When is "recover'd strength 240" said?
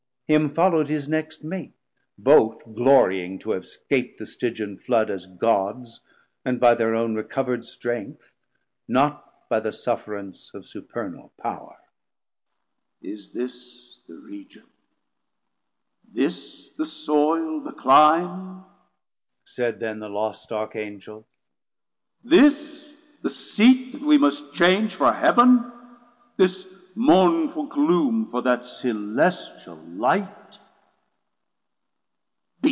7.15-8.93